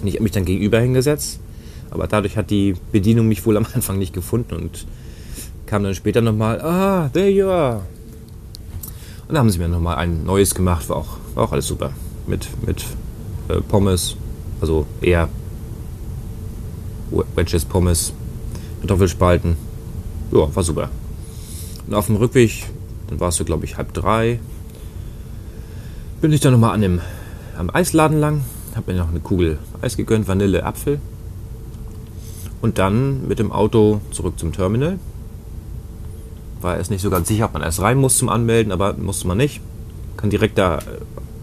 Und 0.00 0.08
ich 0.08 0.14
habe 0.14 0.24
mich 0.24 0.32
dann 0.32 0.44
gegenüber 0.44 0.80
hingesetzt, 0.80 1.38
aber 1.90 2.06
dadurch 2.06 2.36
hat 2.36 2.50
die 2.50 2.74
Bedienung 2.90 3.28
mich 3.28 3.46
wohl 3.46 3.56
am 3.56 3.66
Anfang 3.74 3.98
nicht 3.98 4.12
gefunden 4.12 4.54
und 4.54 4.86
kam 5.66 5.84
dann 5.84 5.94
später 5.94 6.20
nochmal, 6.20 6.60
ah, 6.62 7.10
there 7.12 7.28
you 7.28 7.46
are. 7.48 7.82
Und 9.28 9.34
dann 9.34 9.38
haben 9.38 9.50
sie 9.50 9.58
mir 9.58 9.68
nochmal 9.68 9.96
ein 9.96 10.24
neues 10.24 10.54
gemacht, 10.54 10.88
war 10.88 10.96
auch, 10.96 11.18
war 11.34 11.44
auch 11.44 11.52
alles 11.52 11.66
super. 11.66 11.92
Mit, 12.28 12.48
mit 12.64 12.84
äh, 13.48 13.60
Pommes, 13.62 14.16
also 14.60 14.86
eher 15.00 15.28
Wedges 17.34 17.64
Pommes, 17.64 18.12
Kartoffelspalten. 18.80 19.56
Ja, 20.30 20.54
war 20.54 20.62
super. 20.62 20.90
Und 21.86 21.94
auf 21.94 22.06
dem 22.06 22.16
Rückweg, 22.16 22.66
dann 23.08 23.18
war 23.18 23.30
es 23.30 23.36
so, 23.36 23.44
glaube 23.44 23.64
ich, 23.64 23.78
halb 23.78 23.94
drei, 23.94 24.40
bin 26.20 26.32
ich 26.32 26.40
dann 26.40 26.52
nochmal 26.52 26.74
an 26.74 26.82
dem, 26.82 27.00
am 27.56 27.70
Eisladen 27.70 28.20
lang, 28.20 28.42
habe 28.74 28.92
mir 28.92 28.98
noch 28.98 29.08
eine 29.08 29.20
Kugel 29.20 29.58
Eis 29.80 29.96
gegönnt, 29.96 30.28
Vanille, 30.28 30.64
Apfel. 30.64 31.00
Und 32.60 32.78
dann 32.78 33.28
mit 33.28 33.38
dem 33.38 33.52
Auto 33.52 34.00
zurück 34.10 34.38
zum 34.38 34.52
Terminal. 34.52 34.98
War 36.60 36.76
erst 36.76 36.90
nicht 36.90 37.02
so 37.02 37.10
ganz 37.10 37.28
sicher, 37.28 37.44
ob 37.44 37.52
man 37.52 37.62
erst 37.62 37.80
rein 37.80 37.98
muss 37.98 38.18
zum 38.18 38.28
Anmelden, 38.28 38.72
aber 38.72 38.94
musste 38.94 39.28
man 39.28 39.38
nicht. 39.38 39.60
Kann 40.18 40.28
direkt 40.28 40.58
da 40.58 40.78
äh, 40.78 40.82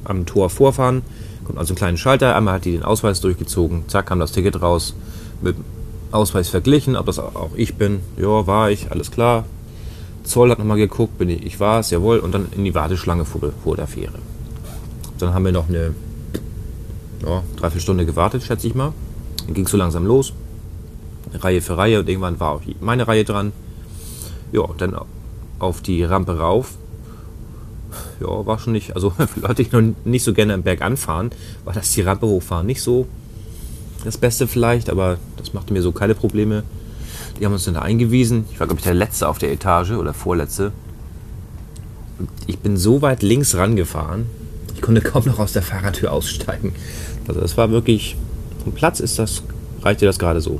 am 0.04 0.28
Tor 0.28 0.52
vorfahren. 0.52 1.02
Kommt 1.46 1.58
also 1.58 1.72
einen 1.72 1.78
kleinen 1.78 1.98
Schalter. 1.98 2.36
Einmal 2.36 2.56
hat 2.56 2.66
die 2.66 2.74
den 2.74 2.84
Ausweis 2.84 3.22
durchgezogen. 3.22 3.88
Zack, 3.88 4.06
kam 4.06 4.20
das 4.20 4.32
Ticket 4.32 4.62
raus. 4.62 4.94
Mit 5.42 5.56
Ausweis 6.12 6.50
verglichen, 6.50 6.96
ob 6.96 7.08
das 7.08 7.18
auch 7.18 7.52
ich 7.56 7.76
bin. 7.76 8.02
Ja, 8.18 8.46
war 8.46 8.70
ich, 8.70 8.92
alles 8.92 9.10
klar. 9.10 9.46
Zoll 10.24 10.52
hat 10.52 10.60
nochmal 10.60 10.78
geguckt, 10.78 11.18
bin 11.18 11.30
ich, 11.30 11.46
ich 11.46 11.60
war 11.60 11.80
es, 11.80 11.90
jawohl. 11.90 12.20
Und 12.20 12.34
dann 12.34 12.48
in 12.56 12.64
die 12.64 12.76
Warteschlange 12.76 13.26
vor, 13.26 13.42
vor 13.64 13.76
der 13.76 13.88
Fähre. 13.88 14.20
Dann 15.20 15.34
haben 15.34 15.46
wir 15.46 15.52
noch 15.52 15.70
eine 15.70 15.94
ja, 17.26 17.44
dreiviertel 17.58 18.06
gewartet, 18.06 18.44
schätze 18.44 18.68
ich 18.68 18.76
mal. 18.76 18.94
Dann 19.46 19.54
ging 19.54 19.66
es 19.66 19.72
so 19.72 19.78
langsam 19.78 20.06
los. 20.06 20.34
Reihe 21.34 21.62
für 21.62 21.78
Reihe 21.78 22.00
und 22.00 22.10
irgendwann 22.10 22.40
war 22.40 22.52
auch 22.52 22.62
meine 22.82 23.08
Reihe 23.08 23.24
dran. 23.24 23.52
Ja, 24.52 24.68
dann 24.78 24.96
auf 25.60 25.82
die 25.82 26.04
Rampe 26.04 26.38
rauf. 26.38 26.78
Ja, 28.20 28.46
war 28.46 28.60
schon 28.60 28.74
nicht, 28.74 28.96
also 28.96 29.10
für 29.10 29.40
Leute, 29.42 29.64
die 29.64 29.76
noch 29.76 29.94
nicht 30.06 30.24
so 30.24 30.34
gerne 30.34 30.54
am 30.54 30.64
Berg 30.64 30.82
anfahren, 30.82 31.32
war 31.64 31.74
das 31.74 31.92
die 31.92 32.02
Rampe 32.02 32.28
hochfahren 32.28 32.66
nicht 32.66 32.82
so 32.82 33.08
das 34.06 34.18
Beste 34.18 34.48
vielleicht, 34.48 34.90
aber 34.90 35.18
das 35.36 35.54
machte 35.54 35.74
mir 35.74 35.82
so 35.82 35.92
keine 35.92 36.16
Probleme. 36.16 36.64
Die 37.40 37.46
haben 37.46 37.54
uns 37.54 37.66
dann 37.66 37.74
da 37.74 37.82
eingewiesen. 37.82 38.46
Ich 38.52 38.60
war, 38.60 38.68
glaube 38.68 38.80
ich, 38.80 38.84
der 38.84 38.94
Letzte 38.94 39.28
auf 39.28 39.40
der 39.40 39.52
Etage 39.52 39.92
oder 39.92 40.14
Vorletzte. 40.14 40.72
Und 42.20 42.30
ich 42.48 42.60
bin 42.60 42.78
so 42.78 43.02
weit 43.02 43.24
links 43.24 43.56
rangefahren, 43.56 44.28
ich 44.74 44.82
konnte 44.82 45.02
kaum 45.02 45.26
noch 45.26 45.40
aus 45.40 45.54
der 45.54 45.64
Fahrradtür 45.64 46.14
aussteigen. 46.14 46.74
Also 47.28 47.42
das 47.42 47.58
war 47.58 47.72
wirklich, 47.72 48.16
vom 48.64 48.74
Platz 48.74 49.00
ist 49.00 49.20
das, 49.20 49.44
reichte 49.82 50.06
das 50.06 50.20
gerade 50.20 50.40
so. 50.40 50.60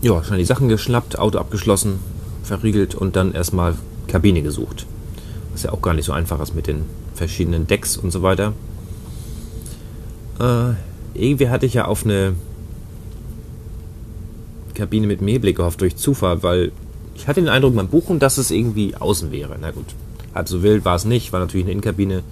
Ja, 0.00 0.22
schnell 0.24 0.38
die 0.38 0.44
Sachen 0.44 0.68
geschnappt, 0.68 1.18
Auto 1.18 1.38
abgeschlossen, 1.38 1.98
verriegelt 2.46 2.94
und 2.94 3.16
dann 3.16 3.32
erstmal 3.32 3.74
Kabine 4.08 4.42
gesucht. 4.42 4.86
Was 5.52 5.64
ja 5.64 5.72
auch 5.72 5.82
gar 5.82 5.94
nicht 5.94 6.04
so 6.04 6.12
einfach 6.12 6.40
ist 6.40 6.54
mit 6.54 6.66
den 6.66 6.84
verschiedenen 7.14 7.66
Decks 7.66 7.96
und 7.96 8.10
so 8.10 8.22
weiter. 8.22 8.52
Äh, 10.38 10.74
irgendwie 11.14 11.48
hatte 11.48 11.66
ich 11.66 11.74
ja 11.74 11.86
auf 11.86 12.04
eine 12.04 12.34
Kabine 14.74 15.06
mit 15.06 15.22
Mehrblick 15.22 15.56
gehofft 15.56 15.80
durch 15.80 15.96
Zufall, 15.96 16.42
weil 16.42 16.72
ich 17.14 17.26
hatte 17.26 17.40
den 17.40 17.48
Eindruck 17.48 17.74
beim 17.74 17.88
Buchen, 17.88 18.18
dass 18.18 18.38
es 18.38 18.50
irgendwie 18.50 18.94
außen 18.94 19.32
wäre. 19.32 19.56
Na 19.60 19.70
gut, 19.70 19.86
halb 20.34 20.48
so 20.48 20.62
wild 20.62 20.84
war 20.84 20.96
es 20.96 21.04
nicht, 21.04 21.32
war 21.32 21.40
natürlich 21.40 21.64
eine 21.64 21.72
Innenkabine. 21.72 22.22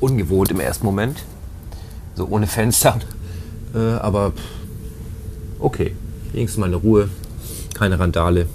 Ungewohnt 0.00 0.50
im 0.50 0.60
ersten 0.60 0.84
Moment. 0.84 1.24
So 2.14 2.26
ohne 2.28 2.46
Fenster. 2.46 3.00
Äh, 3.74 3.78
aber 3.78 4.32
okay, 5.58 5.94
wenigstens 6.32 6.60
mal 6.60 6.66
eine 6.66 6.76
Ruhe, 6.76 7.08
keine 7.72 7.98
Randale. 7.98 8.46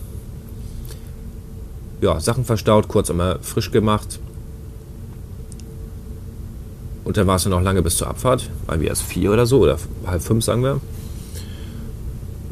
Ja, 2.01 2.19
Sachen 2.19 2.45
verstaut, 2.45 2.87
kurz 2.87 3.09
einmal 3.09 3.39
frisch 3.41 3.71
gemacht. 3.71 4.19
Und 7.03 7.17
dann 7.17 7.25
war 7.25 7.37
es 7.37 7.45
ja 7.45 7.49
noch 7.49 7.61
lange 7.61 7.81
bis 7.81 7.97
zur 7.97 8.07
Abfahrt, 8.07 8.49
weil 8.65 8.81
wir 8.81 8.89
erst 8.89 9.03
vier 9.03 9.31
oder 9.31 9.45
so, 9.45 9.59
oder 9.61 9.77
halb 10.05 10.21
fünf, 10.21 10.43
sagen 10.43 10.61
wir. 10.61 10.81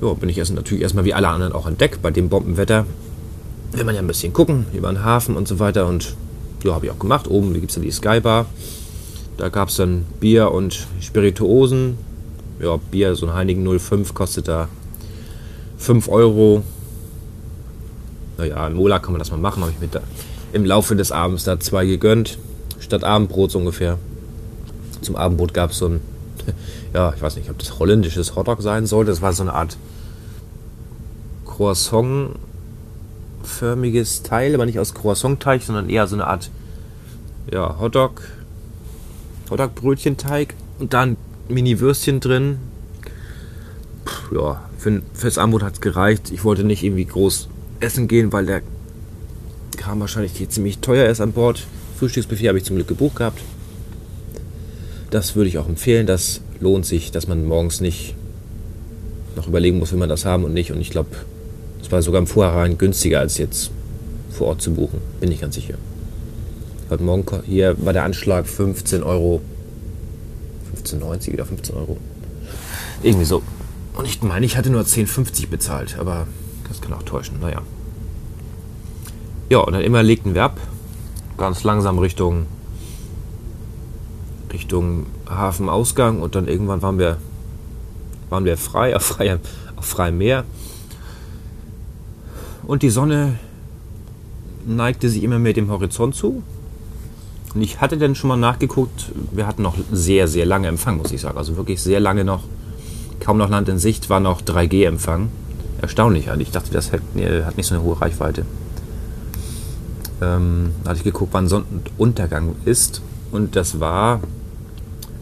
Ja, 0.02 0.14
bin 0.14 0.30
ich 0.30 0.38
erst 0.38 0.54
natürlich 0.54 0.82
erstmal 0.82 1.06
wie 1.06 1.14
alle 1.14 1.28
anderen 1.28 1.54
auch 1.54 1.66
an 1.66 1.78
Deck 1.78 2.02
bei 2.02 2.12
dem 2.12 2.30
Bombenwetter. 2.30 2.86
Will 3.72 3.84
man 3.84 3.96
ja 3.96 4.02
ein 4.02 4.08
bisschen 4.08 4.34
gucken 4.34 4.66
über 4.74 4.88
den 4.90 5.04
Hafen 5.04 5.36
und 5.36 5.48
so 5.48 5.60
weiter. 5.60 5.88
Und 5.88 6.16
ja, 6.64 6.74
habe 6.74 6.86
ich 6.86 6.92
auch 6.92 7.00
gemacht. 7.00 7.28
Oben 7.28 7.54
gibt 7.54 7.70
es 7.70 7.76
dann 7.76 7.84
die 7.84 7.92
Skybar. 7.92 8.46
Da 9.38 9.50
gab 9.50 9.70
es 9.70 9.76
dann 9.76 10.06
Bier 10.20 10.52
und 10.52 10.88
Spirituosen. 11.02 11.98
Ja, 12.60 12.78
Bier, 12.78 13.16
so 13.16 13.28
ein 13.28 13.34
Heinigen 13.34 13.68
05 13.80 14.14
kostet 14.14 14.48
da 14.48 14.70
5 15.78 16.08
Euro. 16.08 16.64
Naja, 18.38 18.68
in 18.68 18.74
Mola 18.74 19.00
kann 19.00 19.14
man 19.14 19.20
das 19.20 19.32
mal 19.32 19.38
machen. 19.38 19.62
Habe 19.62 19.72
ich 19.72 19.80
mir 19.80 19.88
da 19.88 20.02
im 20.54 20.66
Laufe 20.66 20.96
des 20.96 21.12
Abends 21.12 21.44
da 21.44 21.60
zwei 21.60 21.86
gegönnt. 21.86 22.38
Statt 22.80 23.04
Abendbrot 23.04 23.52
so 23.52 23.60
ungefähr. 23.60 24.00
Zum 25.02 25.16
Abendbrot 25.16 25.54
gab 25.54 25.72
es 25.72 25.80
so 25.80 25.88
ein, 25.88 26.02
ja, 26.94 27.14
ich 27.16 27.22
weiß 27.22 27.36
nicht, 27.36 27.50
ob 27.50 27.60
das 27.60 27.80
holländisches 27.80 28.36
Hotdog 28.36 28.62
sein 28.62 28.86
sollte. 28.86 29.12
Das 29.12 29.22
war 29.22 29.34
so 29.34 29.44
eine 29.44 29.54
Art 29.54 29.76
Croissant-förmiges 31.46 34.24
Teil, 34.24 34.56
aber 34.56 34.66
nicht 34.66 34.80
aus 34.80 34.94
Croissant-Teig, 34.94 35.64
sondern 35.64 35.90
eher 35.90 36.08
so 36.08 36.16
eine 36.16 36.28
Art 36.28 36.50
ja, 37.52 37.78
Hotdog, 37.80 38.22
Hotdog-Brötchenteig 39.50 40.54
und 40.80 40.94
dann 40.94 41.18
Mini-Würstchen 41.48 42.20
drin. 42.20 42.58
Puh, 44.04 44.36
ja, 44.36 44.62
für, 44.78 45.02
fürs 45.14 45.38
Abendbrot 45.38 45.64
hat 45.64 45.76
es 45.76 45.82
gereicht. 45.82 46.32
Ich 46.32 46.44
wollte 46.44 46.64
nicht 46.64 46.84
irgendwie 46.84 47.06
groß 47.06 47.50
essen 47.86 48.08
gehen, 48.08 48.34
weil 48.34 48.46
der 48.46 48.62
Kram 49.78 50.00
wahrscheinlich 50.00 50.34
hier 50.34 50.50
ziemlich 50.50 50.80
teuer 50.80 51.10
ist 51.10 51.22
an 51.22 51.32
Bord. 51.32 51.66
Frühstücksbuffet 51.98 52.48
habe 52.48 52.58
ich 52.58 52.66
zum 52.66 52.76
Glück 52.76 52.88
gebucht 52.88 53.18
gehabt. 53.18 53.40
Das 55.12 55.36
würde 55.36 55.48
ich 55.48 55.58
auch 55.58 55.70
empfehlen. 55.70 56.08
Das 56.08 56.42
lohnt 56.60 56.86
sich, 56.86 57.12
dass 57.12 57.28
man 57.28 57.46
morgens 57.46 57.80
nicht 57.80 58.16
noch 59.36 59.48
überlegen 59.48 59.80
muss, 59.80 59.92
will 59.92 60.00
man 60.00 60.10
das 60.10 60.26
haben 60.26 60.44
und 60.44 60.54
nicht. 60.54 60.72
Und 60.72 60.82
ich 60.82 60.90
glaube, 60.90 61.10
das 61.80 61.92
war 61.92 62.02
sogar 62.02 62.20
im 62.20 62.28
Vorhinein 62.28 62.78
günstiger 62.78 63.20
als 63.20 63.38
jetzt 63.38 63.72
vor 64.32 64.48
Ort 64.48 64.62
zu 64.62 64.74
buchen. 64.74 65.00
Bin 65.20 65.32
ich 65.32 65.42
ganz 65.42 65.56
sicher. 65.56 65.76
Heute 66.90 67.04
Morgen 67.04 67.26
hier 67.46 67.76
war 67.84 67.94
der 67.94 68.04
Anschlag 68.04 68.48
15 68.48 69.04
Euro. 69.04 69.42
15,90 70.84 71.32
wieder 71.32 71.46
15 71.46 71.76
Euro. 71.76 71.98
Irgendwie 73.04 73.26
so. 73.26 73.42
Und 73.96 74.06
ich 74.06 74.22
meine, 74.22 74.46
ich 74.46 74.58
hatte 74.58 74.70
nur 74.70 74.82
10,50 74.82 75.48
bezahlt, 75.48 75.98
aber 76.00 76.28
das 76.68 76.82
kann 76.82 76.94
auch 76.94 77.04
täuschen. 77.04 77.40
Naja. 77.40 77.62
Ja, 79.50 79.60
und 79.60 79.74
dann 79.74 79.82
immer 79.82 80.04
legten 80.04 80.34
wir 80.34 80.44
ab. 80.44 80.60
Ganz 81.38 81.64
langsam 81.64 82.00
Richtung 82.00 82.48
Richtung 84.56 85.06
Hafenausgang 85.30 86.22
und 86.22 86.36
dann 86.36 86.48
irgendwann 86.48 86.82
waren 86.82 86.98
wir, 86.98 87.18
waren 88.30 88.46
wir 88.46 88.58
frei, 88.58 88.96
auf 88.96 89.04
freiem, 89.04 89.40
auf 89.76 89.86
freiem 89.86 90.18
Meer. 90.18 90.46
Und 92.66 92.82
die 92.82 92.90
Sonne 92.90 93.38
neigte 94.66 95.10
sich 95.10 95.24
immer 95.24 95.40
mehr 95.40 95.54
dem 95.54 95.70
Horizont 95.70 96.16
zu. 96.16 96.42
Und 97.54 97.62
ich 97.62 97.80
hatte 97.80 97.98
dann 97.98 98.16
schon 98.16 98.28
mal 98.28 98.38
nachgeguckt, 98.38 99.12
wir 99.32 99.46
hatten 99.46 99.62
noch 99.62 99.76
sehr, 99.92 100.28
sehr 100.28 100.46
lange 100.46 100.68
Empfang, 100.68 100.98
muss 100.98 101.12
ich 101.12 101.22
sagen. 101.22 101.38
Also 101.38 101.56
wirklich 101.58 101.82
sehr 101.82 102.00
lange 102.00 102.26
noch. 102.26 102.44
Kaum 103.20 103.38
noch 103.38 103.50
Land 103.50 103.70
in 103.70 103.78
Sicht, 103.78 104.10
war 104.10 104.20
noch 104.20 104.42
3G-Empfang. 104.42 105.30
Erstaunlich 105.82 106.30
eigentlich. 106.30 106.50
Ich 106.50 106.54
dachte, 106.54 106.72
das 106.72 106.92
hat, 106.92 107.02
hat 107.46 107.58
nicht 107.58 107.68
so 107.68 107.76
eine 107.76 107.84
hohe 107.84 108.00
Reichweite. 108.00 108.46
Ähm, 110.22 110.72
da 110.84 110.92
hatte 110.92 111.00
ich 111.00 111.04
geguckt, 111.04 111.34
wann 111.34 111.48
Sonnenuntergang 111.48 112.56
ist. 112.66 113.02
Und 113.32 113.56
das 113.56 113.80
war 113.80 114.22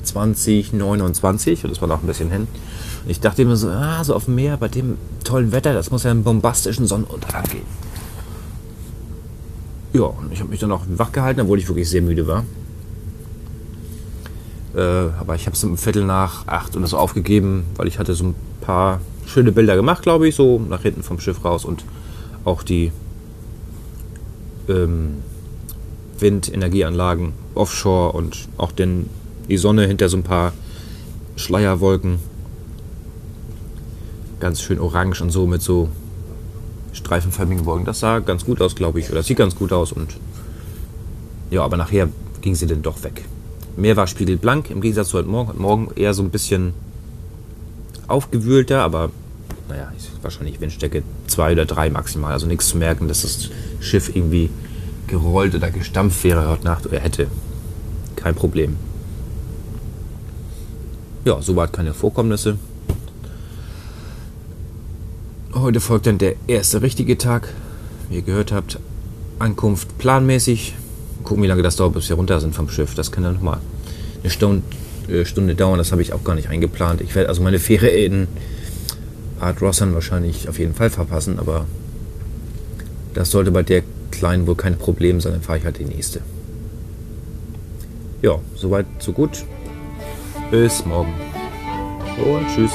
2029 0.03 1.63
und 1.63 1.69
das 1.71 1.81
war 1.81 1.87
noch 1.87 2.03
ein 2.03 2.07
bisschen 2.07 2.29
hin. 2.29 2.47
Und 3.03 3.09
ich 3.09 3.19
dachte 3.19 3.43
mir 3.45 3.55
so, 3.55 3.69
ah, 3.69 4.03
so 4.03 4.15
auf 4.15 4.25
dem 4.25 4.35
Meer 4.35 4.57
bei 4.57 4.67
dem 4.67 4.97
tollen 5.23 5.51
Wetter, 5.51 5.73
das 5.73 5.91
muss 5.91 6.03
ja 6.03 6.11
einen 6.11 6.23
bombastischen 6.23 6.85
Sonnenuntergang 6.85 7.43
geben. 7.45 7.65
Ja, 9.93 10.03
und 10.03 10.31
ich 10.31 10.39
habe 10.39 10.49
mich 10.49 10.59
dann 10.59 10.71
auch 10.71 10.83
wach 10.87 11.11
gehalten, 11.11 11.41
obwohl 11.41 11.59
ich 11.59 11.67
wirklich 11.67 11.89
sehr 11.89 12.01
müde 12.01 12.27
war. 12.27 12.43
Äh, 14.75 15.11
aber 15.19 15.35
ich 15.35 15.45
habe 15.45 15.55
es 15.55 15.63
um 15.63 15.77
Viertel 15.77 16.03
nach 16.05 16.47
acht 16.47 16.75
und 16.75 16.81
das 16.81 16.93
aufgegeben, 16.93 17.65
weil 17.75 17.87
ich 17.87 17.99
hatte 17.99 18.15
so 18.15 18.25
ein 18.25 18.35
paar 18.61 19.01
schöne 19.33 19.51
Bilder 19.51 19.75
gemacht, 19.75 20.03
glaube 20.03 20.27
ich, 20.27 20.35
so 20.35 20.59
nach 20.59 20.83
hinten 20.83 21.03
vom 21.03 21.19
Schiff 21.19 21.43
raus 21.43 21.65
und 21.65 21.83
auch 22.45 22.63
die 22.63 22.91
ähm, 24.69 25.15
Windenergieanlagen 26.19 27.33
offshore 27.55 28.13
und 28.13 28.47
auch 28.57 28.71
den, 28.71 29.09
die 29.49 29.57
Sonne 29.57 29.87
hinter 29.87 30.09
so 30.09 30.17
ein 30.17 30.23
paar 30.23 30.53
Schleierwolken. 31.35 32.19
Ganz 34.39 34.61
schön 34.61 34.79
orange 34.79 35.21
und 35.21 35.31
so 35.31 35.47
mit 35.47 35.61
so 35.61 35.89
streifenförmigen 36.93 37.65
Wolken. 37.65 37.85
Das 37.85 37.99
sah 37.99 38.19
ganz 38.19 38.45
gut 38.45 38.61
aus, 38.61 38.75
glaube 38.75 38.99
ich. 38.99 39.11
Oder 39.11 39.23
sieht 39.23 39.37
ganz 39.37 39.55
gut 39.55 39.71
aus. 39.71 39.91
Und 39.91 40.15
ja, 41.49 41.63
aber 41.63 41.77
nachher 41.77 42.09
ging 42.41 42.55
sie 42.55 42.67
dann 42.67 42.81
doch 42.81 43.03
weg. 43.03 43.25
Meer 43.77 43.97
war 43.97 44.05
spiegelblank 44.05 44.69
im 44.69 44.81
Gegensatz 44.81 45.09
zu 45.09 45.17
heute 45.17 45.29
Morgen. 45.29 45.49
Heute 45.49 45.59
Morgen 45.59 45.89
eher 45.95 46.13
so 46.13 46.21
ein 46.21 46.29
bisschen 46.29 46.73
aufgewühlter, 48.07 48.81
aber 48.81 49.09
naja, 49.69 49.91
wahrscheinlich 50.21 50.59
Windstärke 50.59 51.03
2 51.27 51.53
oder 51.53 51.65
3 51.65 51.89
maximal. 51.89 52.33
Also 52.33 52.47
nichts 52.47 52.67
zu 52.67 52.77
merken, 52.77 53.07
dass 53.07 53.21
das 53.21 53.49
Schiff 53.79 54.15
irgendwie 54.15 54.49
gerollt 55.07 55.55
oder 55.55 55.71
gestampft 55.71 56.23
wäre 56.23 56.49
heute 56.49 56.65
Nacht 56.65 56.85
oder 56.85 56.99
hätte. 56.99 57.27
Kein 58.15 58.35
Problem. 58.35 58.77
Ja, 61.25 61.41
soweit 61.41 61.71
keine 61.71 61.93
Vorkommnisse. 61.93 62.57
Heute 65.53 65.79
folgt 65.79 66.07
dann 66.07 66.17
der 66.17 66.35
erste 66.47 66.81
richtige 66.81 67.17
Tag. 67.17 67.47
Wie 68.09 68.15
ihr 68.15 68.21
gehört 68.21 68.51
habt, 68.51 68.79
Ankunft 69.39 69.97
planmäßig. 69.97 70.73
Gucken, 71.23 71.43
wie 71.43 71.47
lange 71.47 71.63
das 71.63 71.77
dauert, 71.77 71.93
bis 71.93 72.09
wir 72.09 72.17
runter 72.17 72.41
sind 72.41 72.53
vom 72.53 72.69
Schiff. 72.69 72.95
Das 72.95 73.11
kann 73.11 73.23
dann 73.23 73.35
nochmal 73.35 73.59
eine 74.21 74.29
Stunde, 74.29 74.63
äh, 75.07 75.25
Stunde 75.25 75.55
dauern. 75.55 75.77
Das 75.77 75.91
habe 75.91 76.01
ich 76.01 76.11
auch 76.11 76.23
gar 76.23 76.35
nicht 76.35 76.49
eingeplant. 76.49 77.01
Ich 77.01 77.15
werde 77.15 77.29
also 77.29 77.41
meine 77.41 77.59
Fähre 77.59 77.87
in 77.87 78.27
Art 79.43 79.61
Rossan 79.61 79.93
wahrscheinlich 79.93 80.49
auf 80.49 80.59
jeden 80.59 80.73
Fall 80.73 80.89
verpassen, 80.89 81.39
aber 81.39 81.65
das 83.13 83.31
sollte 83.31 83.51
bei 83.51 83.63
der 83.63 83.83
kleinen 84.11 84.47
wohl 84.47 84.55
kein 84.55 84.77
Problem 84.77 85.21
sein. 85.21 85.33
Dann 85.33 85.41
fahre 85.41 85.59
ich 85.59 85.65
halt 85.65 85.79
die 85.79 85.85
nächste. 85.85 86.21
Ja, 88.21 88.39
soweit, 88.55 88.85
so 88.99 89.11
gut. 89.11 89.43
Bis 90.49 90.85
morgen. 90.85 91.13
Und 92.23 92.47
tschüss. 92.55 92.71